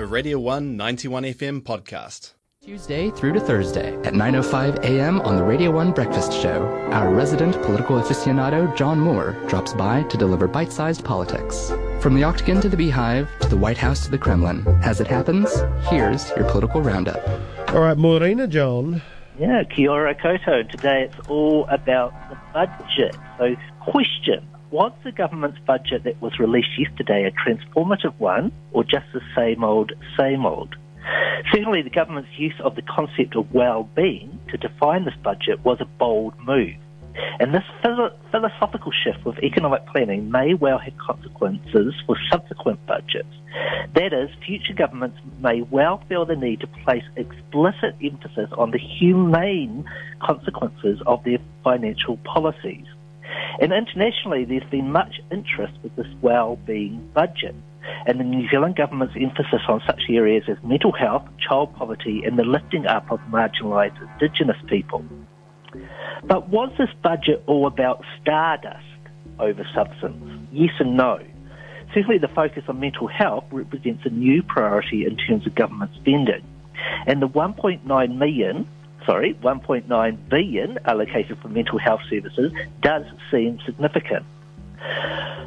[0.00, 2.32] a Radio 1 91 FM podcast.
[2.62, 5.20] Tuesday through to Thursday at 9.05 a.m.
[5.20, 10.16] on the Radio 1 Breakfast Show, our resident political aficionado John Moore drops by to
[10.16, 11.70] deliver bite-sized politics.
[12.00, 14.66] From the Octagon to the Beehive, to the White House to the Kremlin.
[14.82, 15.52] As it happens,
[15.90, 17.22] here's your political roundup.
[17.74, 19.02] All right, Morena, John.
[19.38, 20.62] Yeah, kia ora koto.
[20.62, 23.16] Today it's all about the budget.
[23.36, 29.06] So, question Was the government's budget that was released yesterday a transformative one or just
[29.12, 30.76] the same old, same old?
[31.52, 35.86] Certainly, the government's use of the concept of well-being to define this budget was a
[35.86, 36.76] bold move.
[37.40, 43.34] And this philo- philosophical shift with economic planning may well have consequences for subsequent budgets.
[43.94, 48.78] That is, future governments may well feel the need to place explicit emphasis on the
[48.78, 49.84] humane
[50.20, 52.86] consequences of their financial policies.
[53.60, 57.54] And internationally, there's been much interest with this well-being budget
[58.06, 62.38] and the New Zealand government's emphasis on such areas as mental health, child poverty, and
[62.38, 65.04] the lifting up of marginalised Indigenous people.
[66.24, 68.84] But was this budget all about stardust
[69.38, 70.48] over substance?
[70.52, 71.18] Yes and no.
[71.94, 76.44] Certainly, the focus on mental health represents a new priority in terms of government spending,
[77.06, 78.68] and the 1.9 million
[79.06, 84.24] sorry, 1.9 billion allocated for mental health services does seem significant.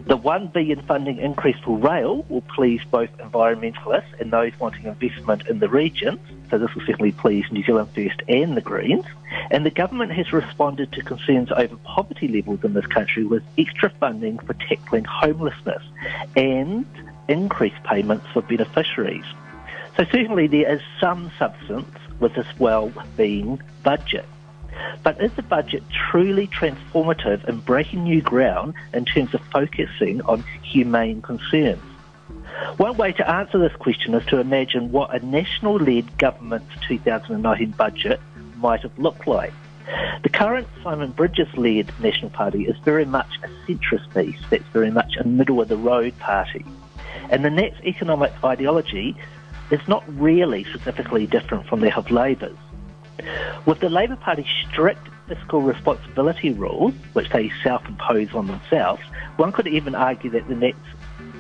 [0.06, 5.48] The 1 billion funding increase for rail will please both environmentalists and those wanting investment
[5.48, 6.20] in the region.
[6.50, 9.06] So this will certainly please New Zealand First and the Greens.
[9.50, 13.90] And the government has responded to concerns over poverty levels in this country with extra
[13.92, 15.82] funding for tackling homelessness
[16.36, 16.86] and
[17.30, 19.26] increased payments for beneficiaries.
[19.98, 24.26] So certainly there is some substance with this well-being budget.
[25.04, 30.44] But is the budget truly transformative in breaking new ground in terms of focusing on
[30.64, 31.82] humane concerns?
[32.78, 37.72] One way to answer this question is to imagine what a national led government's 2019
[37.72, 38.20] budget
[38.58, 39.54] might have looked like.
[40.24, 44.90] The current Simon Bridges led National Party is very much a centrist piece, that's very
[44.90, 46.66] much a middle of the road party.
[47.30, 49.16] And the Nats economic ideology
[49.74, 52.58] is not really significantly different from that of Labour's.
[53.66, 59.02] With the Labour Party's strict fiscal responsibility rules, which they self-impose on themselves,
[59.38, 60.78] one could even argue that the Nats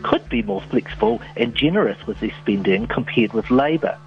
[0.02, 3.98] could be more flexible and generous with their spending compared with Labour.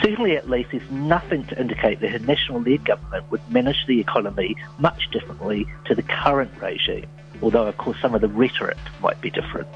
[0.00, 4.56] Certainly, at least, there's nothing to indicate that a national-led government would manage the economy
[4.78, 7.06] much differently to the current regime,
[7.42, 9.68] although, of course, some of the rhetoric might be different.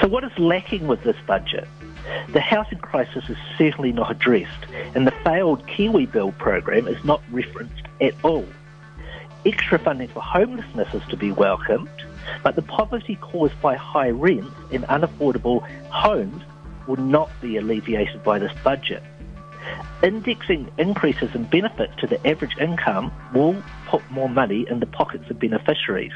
[0.00, 1.68] So what is lacking with this budget?
[2.32, 7.22] The housing crisis is certainly not addressed, and the failed Kiwi Build program is not
[7.30, 8.46] referenced at all.
[9.44, 11.88] Extra funding for homelessness is to be welcomed,
[12.42, 16.42] but the poverty caused by high rents and unaffordable homes
[16.86, 19.02] will not be alleviated by this budget.
[20.02, 25.30] Indexing increases in benefits to the average income will put more money in the pockets
[25.30, 26.12] of beneficiaries.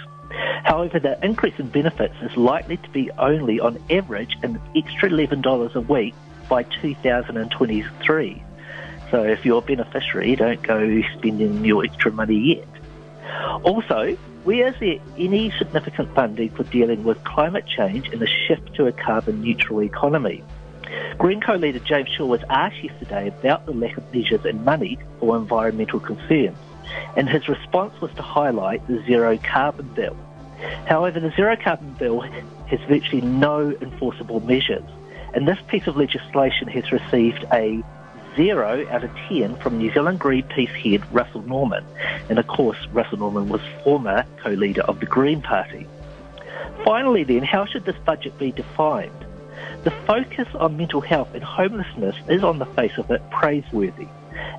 [0.65, 5.75] However, the increase in benefits is likely to be only on average an extra $11
[5.75, 6.15] a week
[6.49, 8.43] by 2023.
[9.11, 12.69] So if you're a beneficiary, don't go spending your extra money yet.
[13.63, 18.75] Also, where is there any significant funding for dealing with climate change and the shift
[18.75, 20.43] to a carbon neutral economy?
[21.19, 25.37] Green co-leader James Shaw was asked yesterday about the lack of measures and money for
[25.37, 26.59] environmental concerns,
[27.17, 30.17] and his response was to highlight the zero carbon bill.
[30.87, 34.85] However, the zero carbon bill has virtually no enforceable measures,
[35.35, 37.83] and this piece of legislation has received a
[38.37, 41.85] zero out of 10 from New Zealand Greenpeace head Russell Norman.
[42.29, 45.87] And of course, Russell Norman was former co-leader of the Green Party.
[46.85, 49.13] Finally then, how should this budget be defined?
[49.85, 54.09] The focus on mental health and homelessness is on the face of it praiseworthy.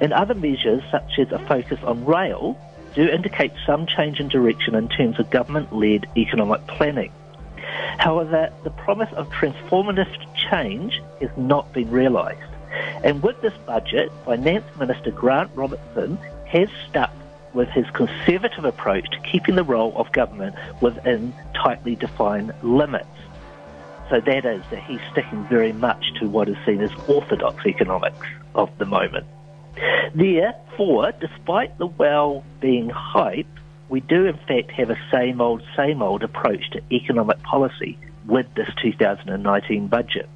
[0.02, 2.58] And other measures, such as a focus on rail,
[2.94, 7.12] do indicate some change in direction in terms of government-led economic planning.
[7.98, 10.08] However, the promise of transformative
[10.50, 12.40] change has not been realised.
[13.04, 17.12] And with this budget, Finance Minister Grant Robertson has stuck
[17.54, 23.08] with his conservative approach to keeping the role of government within tightly defined limits.
[24.10, 28.28] So that is that he's sticking very much to what is seen as orthodox economics
[28.54, 29.26] of the moment.
[30.14, 33.48] Therefore, despite the well-being hype,
[33.90, 38.48] we do in fact have a same old, same old approach to economic policy with
[38.56, 40.30] this 2019 budget.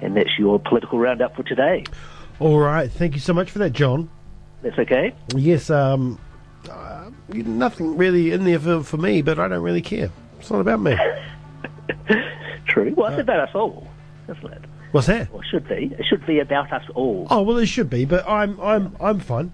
[0.00, 1.84] And that's your political roundup for today.
[2.40, 2.90] All right.
[2.90, 4.10] Thank you so much for that, John.
[4.62, 5.14] That's okay?
[5.34, 6.18] Yes, um,
[6.70, 10.10] uh, nothing really in there for, for me, but I don't really care.
[10.38, 10.96] It's not about me.
[12.66, 12.94] True.
[12.96, 13.86] Well, it's about us all,
[14.28, 14.62] isn't it?
[14.92, 15.28] What's that?
[15.32, 15.94] Or should be.
[15.98, 17.26] It should be about us all.
[17.30, 19.52] Oh well, it should be, but I'm I'm I'm fine.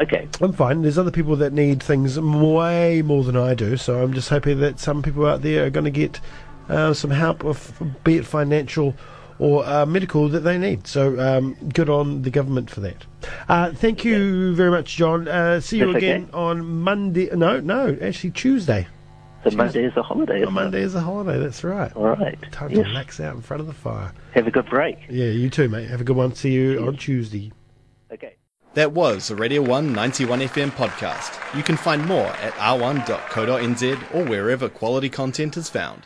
[0.00, 0.28] Okay.
[0.40, 0.82] I'm fine.
[0.82, 4.58] There's other people that need things way more than I do, so I'm just hoping
[4.60, 6.20] that some people out there are going to get
[6.68, 8.94] uh, some help, of, be it financial
[9.38, 10.86] or uh, medical, that they need.
[10.86, 13.06] So um, good on the government for that.
[13.48, 15.28] Uh, thank you very much, John.
[15.28, 16.32] Uh, see you That's again okay.
[16.32, 17.30] on Monday.
[17.34, 18.88] No, no, actually Tuesday.
[19.44, 20.36] So Monday is a holiday.
[20.36, 20.52] On isn't it?
[20.52, 21.38] Monday is a holiday.
[21.38, 21.94] That's right.
[21.94, 22.38] All right.
[22.52, 22.78] Time Yes.
[22.84, 24.12] to relax out in front of the fire.
[24.32, 24.98] Have a good break.
[25.08, 25.88] Yeah, you too, mate.
[25.88, 26.34] Have a good one.
[26.34, 27.52] See you on Tuesday.
[28.12, 28.36] Okay.
[28.74, 31.38] That was a Radio 191 FM podcast.
[31.56, 36.02] You can find more at r1.co.nz or wherever quality content is found.